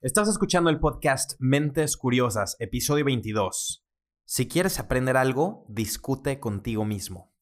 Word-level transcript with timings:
Estás 0.00 0.28
escuchando 0.28 0.70
el 0.70 0.78
podcast 0.78 1.32
Mentes 1.40 1.96
Curiosas, 1.96 2.54
episodio 2.60 3.04
22. 3.04 3.84
Si 4.24 4.46
quieres 4.46 4.78
aprender 4.78 5.16
algo, 5.16 5.66
discute 5.68 6.38
contigo 6.38 6.84
mismo. 6.84 7.34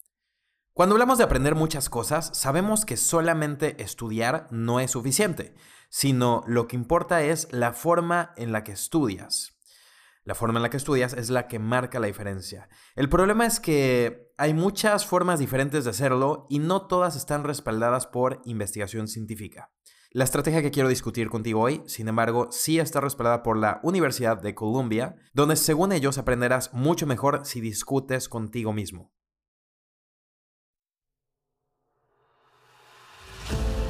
Cuando 0.73 0.95
hablamos 0.95 1.19
de 1.19 1.23
aprender 1.23 1.53
muchas 1.53 1.87
cosas, 1.87 2.35
sabemos 2.35 2.83
que 2.83 2.97
solamente 2.97 3.79
estudiar 3.83 4.47
no 4.49 4.79
es 4.79 4.89
suficiente, 4.89 5.53
sino 5.89 6.41
lo 6.47 6.67
que 6.67 6.75
importa 6.75 7.21
es 7.21 7.47
la 7.51 7.73
forma 7.73 8.33
en 8.37 8.51
la 8.51 8.63
que 8.63 8.71
estudias. 8.71 9.59
La 10.23 10.33
forma 10.33 10.57
en 10.57 10.63
la 10.63 10.71
que 10.71 10.77
estudias 10.77 11.13
es 11.13 11.29
la 11.29 11.47
que 11.47 11.59
marca 11.59 11.99
la 11.99 12.07
diferencia. 12.07 12.69
El 12.95 13.07
problema 13.07 13.45
es 13.45 13.59
que 13.59 14.33
hay 14.35 14.55
muchas 14.55 15.05
formas 15.05 15.37
diferentes 15.37 15.83
de 15.83 15.91
hacerlo 15.91 16.47
y 16.49 16.57
no 16.57 16.87
todas 16.87 17.15
están 17.15 17.43
respaldadas 17.43 18.07
por 18.07 18.41
investigación 18.45 19.07
científica. 19.07 19.69
La 20.11 20.23
estrategia 20.23 20.61
que 20.61 20.71
quiero 20.71 20.87
discutir 20.87 21.29
contigo 21.29 21.59
hoy, 21.59 21.83
sin 21.85 22.07
embargo, 22.07 22.47
sí 22.49 22.79
está 22.79 23.01
respaldada 23.01 23.43
por 23.43 23.57
la 23.57 23.81
Universidad 23.83 24.41
de 24.41 24.55
Columbia, 24.55 25.15
donde 25.33 25.57
según 25.57 25.91
ellos 25.91 26.17
aprenderás 26.17 26.73
mucho 26.73 27.05
mejor 27.05 27.41
si 27.43 27.59
discutes 27.59 28.29
contigo 28.29 28.71
mismo. 28.71 29.11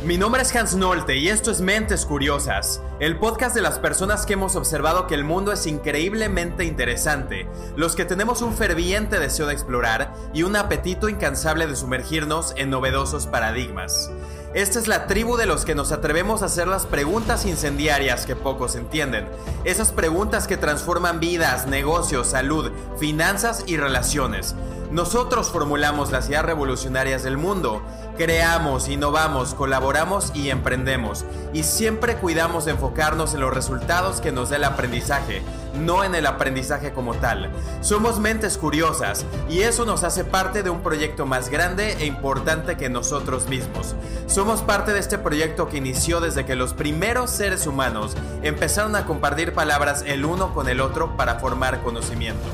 Mi 0.04 0.18
nombre 0.18 0.42
es 0.42 0.56
Hans 0.56 0.74
Nolte 0.76 1.18
y 1.18 1.28
esto 1.28 1.52
es 1.52 1.60
Mentes 1.60 2.06
Curiosas, 2.06 2.82
el 3.00 3.20
podcast 3.20 3.54
de 3.54 3.62
las 3.62 3.78
personas 3.78 4.26
que 4.26 4.34
hemos 4.34 4.56
observado 4.56 5.06
que 5.06 5.16
el 5.16 5.26
mundo 5.26 5.52
es 5.52 5.68
increíblemente 5.68 6.64
interesante, 6.64 7.46
los 7.76 7.96
que 7.96 8.06
tenemos 8.06 8.42
un 8.42 8.54
ferviente 8.54 9.20
deseo 9.20 9.48
de 9.48 9.54
explorar 9.54 10.14
y 10.34 10.44
un 10.44 10.56
apetito 10.56 11.10
incansable 11.10 11.68
de 11.68 11.76
sumergirnos 11.76 12.54
en 12.56 12.70
novedosos 12.70 13.28
paradigmas. 13.28 14.10
Esta 14.58 14.80
es 14.80 14.88
la 14.88 15.06
tribu 15.06 15.38
de 15.38 15.46
los 15.46 15.66
que 15.66 15.76
nos 15.76 15.92
atrevemos 15.92 16.42
a 16.42 16.48
hacer 16.48 16.68
las 16.68 16.88
preguntas 16.88 17.46
incendiarias 17.46 18.26
que 18.26 18.36
pocos 18.36 18.76
entienden. 18.76 19.30
Esas 19.66 19.92
preguntas 19.92 20.48
que 20.48 20.58
transforman 20.58 21.20
vidas, 21.20 21.68
negocios, 21.68 22.30
salud, 22.30 22.72
finanzas 23.00 23.64
y 23.68 23.78
relaciones. 23.78 24.56
Nosotros 24.90 25.52
formulamos 25.52 26.12
las 26.12 26.28
ideas 26.28 26.44
revolucionarias 26.44 27.22
del 27.22 27.38
mundo. 27.38 27.84
Creamos, 28.18 28.90
innovamos, 28.90 29.54
colaboramos 29.54 30.32
y 30.34 30.50
emprendemos. 30.50 31.24
Y 31.54 31.62
siempre 31.62 32.16
cuidamos 32.16 32.66
de 32.66 32.72
enfocarnos 32.72 33.36
en 33.36 33.42
los 33.42 33.54
resultados 33.54 34.22
que 34.22 34.32
nos 34.32 34.50
dé 34.50 34.56
el 34.56 34.64
aprendizaje, 34.64 35.44
no 35.78 36.04
en 36.04 36.16
el 36.16 36.26
aprendizaje 36.26 36.92
como 36.92 37.14
tal. 37.16 37.52
Somos 37.82 38.20
mentes 38.20 38.58
curiosas 38.58 39.26
y 39.50 39.62
eso 39.62 39.86
nos 39.86 40.04
hace 40.04 40.24
parte 40.24 40.64
de 40.64 40.70
un 40.70 40.82
proyecto 40.82 41.26
más 41.26 41.50
grande 41.50 41.94
e 42.00 42.06
importante 42.06 42.78
que 42.78 42.90
nosotros 42.90 43.48
mismos. 43.48 43.96
Somos 44.28 44.62
parte 44.62 44.94
de 44.94 45.00
este 45.00 45.18
proyecto 45.18 45.70
que 45.70 45.78
inició 45.78 46.20
desde 46.20 46.46
que 46.46 46.56
los 46.56 46.74
primeros 46.74 47.32
seres 47.32 47.68
humanos 47.68 48.16
empezaron 48.44 48.96
a 48.96 49.06
compartir 49.06 49.54
palabras 49.54 50.04
el 50.06 50.26
uno 50.26 50.54
con 50.54 50.70
el 50.70 50.82
otro 50.82 51.16
para 51.18 51.40
formar 51.40 51.82
conocimiento. 51.82 52.48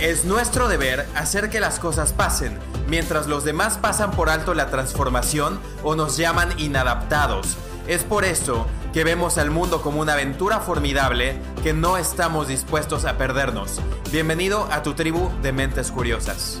Es 0.00 0.24
nuestro 0.24 0.68
deber 0.68 1.06
hacer 1.14 1.50
que 1.50 1.60
las 1.60 1.78
cosas 1.78 2.14
pasen, 2.14 2.58
mientras 2.88 3.26
los 3.26 3.44
demás 3.44 3.76
pasan 3.76 4.12
por 4.12 4.30
alto 4.30 4.54
la 4.54 4.70
transformación 4.70 5.60
o 5.82 5.94
nos 5.94 6.16
llaman 6.16 6.58
inadaptados. 6.58 7.58
Es 7.86 8.02
por 8.02 8.24
eso 8.24 8.66
que 8.92 9.04
vemos 9.04 9.38
al 9.38 9.52
mundo 9.52 9.82
como 9.82 10.00
una 10.00 10.14
aventura 10.14 10.58
formidable 10.58 11.38
que 11.62 11.72
no 11.72 11.96
estamos 11.96 12.48
dispuestos 12.48 13.04
a 13.04 13.16
perdernos. 13.16 13.80
Bienvenido 14.10 14.66
a 14.72 14.82
tu 14.82 14.94
tribu 14.94 15.30
de 15.42 15.52
mentes 15.52 15.92
curiosas. 15.92 16.60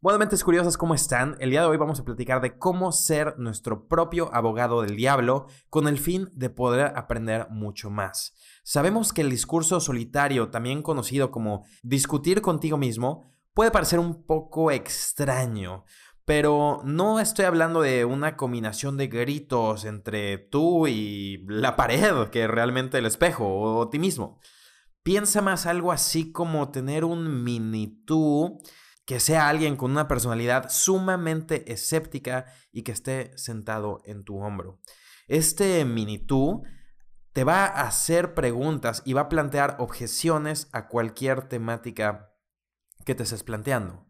Bueno, 0.00 0.18
mentes 0.18 0.42
curiosas, 0.42 0.76
¿cómo 0.76 0.94
están? 0.94 1.36
El 1.38 1.50
día 1.50 1.62
de 1.62 1.68
hoy 1.68 1.76
vamos 1.76 2.00
a 2.00 2.04
platicar 2.04 2.42
de 2.42 2.58
cómo 2.58 2.90
ser 2.92 3.38
nuestro 3.38 3.86
propio 3.86 4.34
abogado 4.34 4.82
del 4.82 4.96
diablo 4.96 5.46
con 5.70 5.86
el 5.86 5.98
fin 5.98 6.28
de 6.34 6.50
poder 6.50 6.92
aprender 6.96 7.46
mucho 7.50 7.88
más. 7.88 8.34
Sabemos 8.64 9.12
que 9.12 9.22
el 9.22 9.30
discurso 9.30 9.80
solitario, 9.80 10.50
también 10.50 10.82
conocido 10.82 11.30
como 11.30 11.64
discutir 11.82 12.42
contigo 12.42 12.76
mismo, 12.76 13.32
puede 13.54 13.70
parecer 13.70 14.00
un 14.00 14.24
poco 14.26 14.72
extraño, 14.72 15.84
pero 16.24 16.80
no 16.84 17.20
estoy 17.20 17.44
hablando 17.44 17.82
de 17.82 18.04
una 18.04 18.36
combinación 18.36 18.96
de 18.96 19.08
gritos 19.08 19.84
entre 19.84 20.38
tú 20.38 20.86
y 20.86 21.44
la 21.46 21.76
pared, 21.76 22.28
que 22.28 22.46
realmente 22.46 22.98
el 22.98 23.06
espejo 23.06 23.46
o 23.46 23.88
ti 23.90 23.98
mismo. 23.98 24.40
Piensa 25.02 25.42
más 25.42 25.66
algo 25.66 25.92
así 25.92 26.32
como 26.32 26.70
tener 26.70 27.04
un 27.04 27.44
mini 27.44 28.02
tú 28.06 28.58
que 29.04 29.20
sea 29.20 29.50
alguien 29.50 29.76
con 29.76 29.90
una 29.90 30.08
personalidad 30.08 30.70
sumamente 30.70 31.70
escéptica 31.70 32.46
y 32.72 32.82
que 32.82 32.92
esté 32.92 33.36
sentado 33.36 34.00
en 34.04 34.24
tu 34.24 34.38
hombro. 34.38 34.80
Este 35.28 35.84
mini 35.84 36.18
tú 36.18 36.62
te 37.34 37.44
va 37.44 37.66
a 37.66 37.82
hacer 37.82 38.32
preguntas 38.32 39.02
y 39.04 39.12
va 39.12 39.22
a 39.22 39.28
plantear 39.28 39.76
objeciones 39.78 40.68
a 40.72 40.88
cualquier 40.88 41.48
temática 41.48 42.30
que 43.04 43.14
te 43.14 43.24
estés 43.24 43.42
planteando. 43.42 44.03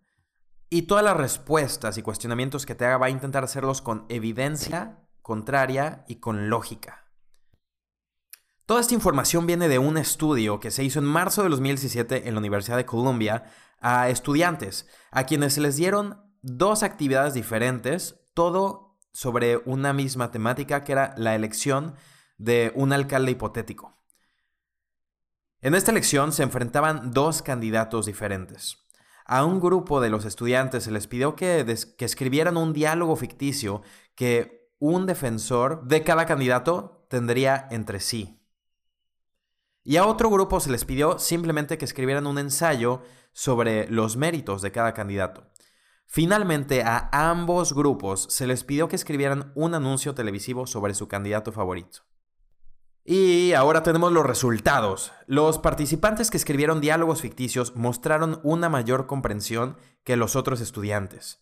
Y 0.74 0.82
todas 0.82 1.04
las 1.04 1.16
respuestas 1.16 1.98
y 1.98 2.02
cuestionamientos 2.02 2.66
que 2.66 2.74
te 2.74 2.84
haga 2.84 2.98
va 2.98 3.06
a 3.06 3.10
intentar 3.10 3.44
hacerlos 3.44 3.80
con 3.80 4.06
evidencia 4.08 5.06
contraria 5.22 6.04
y 6.08 6.16
con 6.16 6.50
lógica. 6.50 7.12
Toda 8.66 8.80
esta 8.80 8.94
información 8.94 9.46
viene 9.46 9.68
de 9.68 9.78
un 9.78 9.96
estudio 9.98 10.58
que 10.58 10.72
se 10.72 10.82
hizo 10.82 10.98
en 10.98 11.04
marzo 11.04 11.44
de 11.44 11.50
2017 11.50 12.26
en 12.26 12.34
la 12.34 12.40
Universidad 12.40 12.76
de 12.76 12.86
Columbia 12.86 13.44
a 13.80 14.08
estudiantes, 14.08 14.88
a 15.12 15.26
quienes 15.26 15.54
se 15.54 15.60
les 15.60 15.76
dieron 15.76 16.20
dos 16.42 16.82
actividades 16.82 17.34
diferentes, 17.34 18.16
todo 18.34 18.98
sobre 19.12 19.58
una 19.58 19.92
misma 19.92 20.32
temática 20.32 20.82
que 20.82 20.90
era 20.90 21.14
la 21.16 21.36
elección 21.36 21.94
de 22.36 22.72
un 22.74 22.92
alcalde 22.92 23.30
hipotético. 23.30 23.96
En 25.60 25.76
esta 25.76 25.92
elección 25.92 26.32
se 26.32 26.42
enfrentaban 26.42 27.12
dos 27.12 27.42
candidatos 27.42 28.06
diferentes. 28.06 28.83
A 29.24 29.44
un 29.44 29.60
grupo 29.60 30.00
de 30.00 30.10
los 30.10 30.24
estudiantes 30.24 30.84
se 30.84 30.90
les 30.90 31.06
pidió 31.06 31.34
que, 31.34 31.64
que 31.96 32.04
escribieran 32.04 32.56
un 32.56 32.72
diálogo 32.72 33.16
ficticio 33.16 33.82
que 34.14 34.70
un 34.78 35.06
defensor 35.06 35.84
de 35.86 36.02
cada 36.02 36.26
candidato 36.26 37.06
tendría 37.08 37.66
entre 37.70 38.00
sí. 38.00 38.38
Y 39.82 39.96
a 39.96 40.06
otro 40.06 40.30
grupo 40.30 40.60
se 40.60 40.70
les 40.70 40.84
pidió 40.84 41.18
simplemente 41.18 41.78
que 41.78 41.84
escribieran 41.84 42.26
un 42.26 42.38
ensayo 42.38 43.02
sobre 43.32 43.88
los 43.88 44.16
méritos 44.16 44.62
de 44.62 44.72
cada 44.72 44.94
candidato. 44.94 45.50
Finalmente, 46.06 46.82
a 46.82 47.08
ambos 47.12 47.74
grupos 47.74 48.26
se 48.30 48.46
les 48.46 48.62
pidió 48.62 48.88
que 48.88 48.96
escribieran 48.96 49.52
un 49.54 49.74
anuncio 49.74 50.14
televisivo 50.14 50.66
sobre 50.66 50.94
su 50.94 51.08
candidato 51.08 51.50
favorito. 51.50 52.04
Y 53.06 53.52
ahora 53.52 53.82
tenemos 53.82 54.12
los 54.12 54.24
resultados. 54.24 55.12
Los 55.26 55.58
participantes 55.58 56.30
que 56.30 56.38
escribieron 56.38 56.80
diálogos 56.80 57.20
ficticios 57.20 57.76
mostraron 57.76 58.40
una 58.42 58.70
mayor 58.70 59.06
comprensión 59.06 59.76
que 60.04 60.16
los 60.16 60.36
otros 60.36 60.62
estudiantes. 60.62 61.38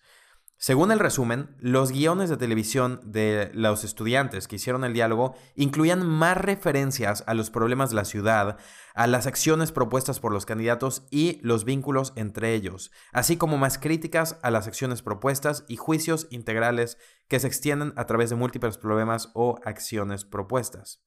Según 0.56 0.90
el 0.90 0.98
resumen, 0.98 1.56
los 1.60 1.92
guiones 1.92 2.30
de 2.30 2.36
televisión 2.36 3.00
de 3.04 3.52
los 3.54 3.84
estudiantes 3.84 4.48
que 4.48 4.56
hicieron 4.56 4.82
el 4.82 4.92
diálogo 4.92 5.36
incluían 5.54 6.04
más 6.04 6.36
referencias 6.36 7.22
a 7.28 7.34
los 7.34 7.50
problemas 7.50 7.90
de 7.90 7.96
la 7.96 8.04
ciudad, 8.04 8.58
a 8.94 9.06
las 9.06 9.28
acciones 9.28 9.70
propuestas 9.70 10.18
por 10.18 10.32
los 10.32 10.46
candidatos 10.46 11.06
y 11.12 11.38
los 11.42 11.64
vínculos 11.64 12.12
entre 12.16 12.54
ellos, 12.54 12.90
así 13.12 13.36
como 13.36 13.56
más 13.56 13.78
críticas 13.78 14.38
a 14.42 14.50
las 14.50 14.66
acciones 14.66 15.00
propuestas 15.02 15.64
y 15.68 15.76
juicios 15.76 16.26
integrales 16.30 16.98
que 17.28 17.38
se 17.38 17.46
extienden 17.46 17.92
a 17.96 18.06
través 18.06 18.30
de 18.30 18.36
múltiples 18.36 18.78
problemas 18.78 19.30
o 19.34 19.60
acciones 19.64 20.24
propuestas. 20.24 21.02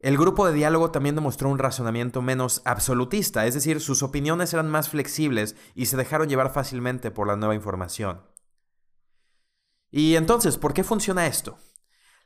El 0.00 0.16
grupo 0.16 0.46
de 0.46 0.54
diálogo 0.54 0.90
también 0.90 1.14
demostró 1.14 1.50
un 1.50 1.58
razonamiento 1.58 2.22
menos 2.22 2.62
absolutista, 2.64 3.44
es 3.44 3.52
decir, 3.52 3.80
sus 3.80 4.02
opiniones 4.02 4.54
eran 4.54 4.70
más 4.70 4.88
flexibles 4.88 5.56
y 5.74 5.86
se 5.86 5.98
dejaron 5.98 6.28
llevar 6.30 6.54
fácilmente 6.54 7.10
por 7.10 7.26
la 7.26 7.36
nueva 7.36 7.54
información. 7.54 8.22
Y 9.90 10.16
entonces, 10.16 10.56
¿por 10.56 10.72
qué 10.72 10.84
funciona 10.84 11.26
esto? 11.26 11.58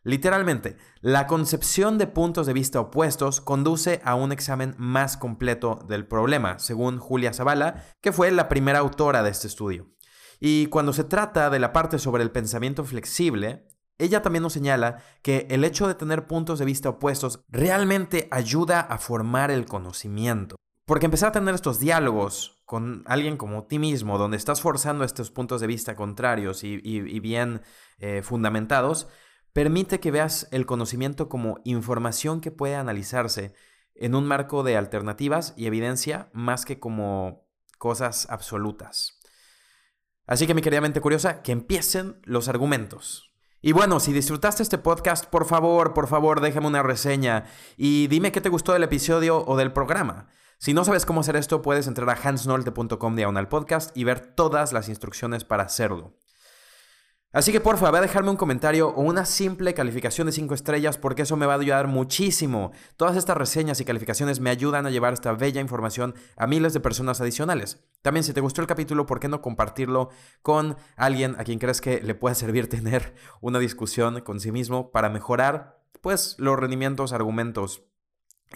Literalmente, 0.04 0.76
la 1.00 1.26
concepción 1.26 1.98
de 1.98 2.06
puntos 2.06 2.46
de 2.46 2.52
vista 2.52 2.78
opuestos 2.78 3.40
conduce 3.40 4.00
a 4.04 4.14
un 4.14 4.31
examen 4.31 4.76
más 4.78 5.16
completo 5.16 5.81
del 5.88 6.06
problema, 6.06 6.60
según 6.60 6.98
Julia 6.98 7.32
Zavala, 7.32 7.87
que 8.02 8.12
fue 8.12 8.31
la 8.31 8.48
primera 8.48 8.81
autora 8.81 9.25
de 9.25 9.31
este 9.31 9.48
estudio. 9.48 9.88
Y 10.38 10.66
cuando 10.66 10.93
se 10.93 11.04
trata 11.04 11.50
de 11.50 11.58
la 11.58 11.72
parte 11.72 11.98
sobre 11.98 12.22
el 12.22 12.31
pensamiento 12.31 12.84
flexible, 12.84 13.66
ella 13.99 14.23
también 14.23 14.43
nos 14.43 14.52
señala 14.52 15.02
que 15.23 15.46
el 15.50 15.64
hecho 15.64 15.87
de 15.87 15.94
tener 15.94 16.26
puntos 16.26 16.58
de 16.58 16.64
vista 16.64 16.88
opuestos 16.88 17.44
realmente 17.49 18.29
ayuda 18.31 18.81
a 18.81 18.99
formar 18.99 19.50
el 19.50 19.67
conocimiento. 19.67 20.56
Porque 20.87 21.06
empezar 21.06 21.31
a 21.31 21.32
tener 21.32 21.55
estos 21.55 21.81
diálogos 21.81 22.62
con 22.67 23.05
alguien 23.06 23.37
como 23.37 23.64
ti 23.64 23.79
mismo, 23.79 24.19
donde 24.19 24.37
estás 24.37 24.61
forzando 24.61 25.05
estos 25.05 25.31
puntos 25.31 25.61
de 25.61 25.67
vista 25.67 25.94
contrarios 25.94 26.62
y, 26.64 26.79
bien 27.20 27.62
eh, 27.99 28.23
fundamentados, 28.23 29.08
permite 29.52 30.00
que 30.00 30.11
veas 30.11 30.49
el 30.50 30.67
conocimiento 30.67 31.29
como 31.29 31.61
información 31.64 32.41
que 32.41 32.50
puede 32.50 32.75
analizarse 32.75 33.55
en 33.94 34.14
un 34.14 34.26
marco 34.26 34.62
de 34.62 34.76
alternativas 34.76 35.55
y 35.56 35.67
evidencia 35.67 36.29
más 36.32 36.64
que 36.64 36.81
como 36.81 37.46
cosas 37.79 38.26
absolutas. 38.29 39.20
Así 40.26 40.46
que 40.46 40.55
mi 40.55 40.62
querida 40.62 40.81
mente 40.81 41.00
curiosa, 41.00 41.43
que 41.43 41.52
empiecen 41.52 42.20
los 42.25 42.49
argumentos. 42.49 43.33
Y 43.66 43.72
bueno, 43.72 43.99
si 43.99 44.12
disfrutaste 44.12 44.62
este 44.62 44.76
podcast, 44.76 45.25
por 45.25 45.46
favor, 45.46 45.94
por 45.94 46.06
favor, 46.06 46.43
déjame 46.43 46.66
una 46.66 46.82
reseña 46.82 47.46
y 47.78 48.08
dime 48.08 48.31
qué 48.31 48.43
te 48.43 48.50
gustó 48.50 48.75
del 48.75 48.82
episodio 48.82 49.43
o 49.46 49.56
del 49.56 49.72
programa. 49.72 50.26
Si 50.58 50.75
no 50.75 50.84
sabes 50.84 51.06
cómo 51.06 51.22
hacer 51.22 51.34
esto, 51.34 51.62
puedes 51.62 51.87
entrar 51.87 52.11
a 52.11 52.12
hansnolte.com 52.12 53.16
diagonal 53.16 53.49
podcast 53.49 53.96
y 53.96 54.05
ver 54.05 54.20
todas 54.20 54.75
las 54.75 54.90
instrucciones 54.90 55.44
para 55.44 55.62
hacerlo. 55.62 56.12
Así 57.34 57.50
que 57.50 57.60
porfa, 57.60 57.90
ve 57.90 57.98
a 57.98 58.00
dejarme 58.00 58.31
un 58.31 58.36
comentario 58.36 58.90
o 58.90 59.02
una 59.02 59.25
simple 59.25 59.75
calificación 59.75 60.28
de 60.28 60.32
5 60.32 60.54
estrellas 60.54 60.98
porque 60.98 61.22
eso 61.22 61.36
me 61.36 61.46
va 61.46 61.54
a 61.54 61.58
ayudar 61.58 61.88
muchísimo. 61.88 62.70
Todas 62.96 63.16
estas 63.16 63.36
reseñas 63.36 63.81
y 63.81 63.84
calificaciones 63.84 64.38
me 64.38 64.50
ayudan 64.50 64.86
a 64.86 64.90
llevar 64.90 65.12
esta 65.12 65.32
bella 65.32 65.60
información 65.60 66.14
a 66.36 66.46
miles 66.46 66.75
de 66.75 66.78
personas 66.78 67.20
adicionales. 67.20 67.82
También 68.02 68.22
si 68.22 68.32
te 68.32 68.40
gustó 68.40 68.60
el 68.60 68.69
capítulo, 68.69 69.06
¿por 69.06 69.19
qué 69.19 69.26
no 69.26 69.42
compartirlo 69.42 70.10
con 70.42 70.76
alguien 70.94 71.34
a 71.36 71.42
quien 71.42 71.58
crees 71.58 71.81
que 71.81 72.00
le 72.00 72.14
pueda 72.14 72.36
servir 72.36 72.69
tener 72.69 73.16
una 73.40 73.58
discusión 73.58 74.20
con 74.20 74.38
sí 74.38 74.52
mismo 74.52 74.92
para 74.92 75.08
mejorar 75.08 75.82
pues 76.02 76.36
los 76.38 76.56
rendimientos, 76.56 77.12
argumentos 77.12 77.82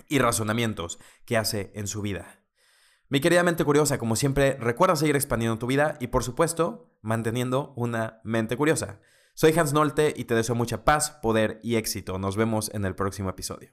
y 0.08 0.20
razonamientos 0.20 1.00
que 1.24 1.36
hace 1.36 1.72
en 1.74 1.88
su 1.88 2.00
vida? 2.00 2.44
Mi 3.10 3.20
querida 3.20 3.42
mente 3.42 3.64
curiosa, 3.64 3.96
como 3.96 4.16
siempre, 4.16 4.58
recuerda 4.60 4.94
seguir 4.94 5.16
expandiendo 5.16 5.58
tu 5.58 5.66
vida 5.66 5.96
y, 5.98 6.08
por 6.08 6.24
supuesto, 6.24 6.94
manteniendo 7.00 7.72
una 7.74 8.20
mente 8.22 8.54
curiosa. 8.54 9.00
Soy 9.32 9.58
Hans 9.58 9.72
Nolte 9.72 10.12
y 10.14 10.24
te 10.24 10.34
deseo 10.34 10.54
mucha 10.54 10.84
paz, 10.84 11.12
poder 11.22 11.58
y 11.62 11.76
éxito. 11.76 12.18
Nos 12.18 12.36
vemos 12.36 12.70
en 12.74 12.84
el 12.84 12.94
próximo 12.94 13.30
episodio. 13.30 13.70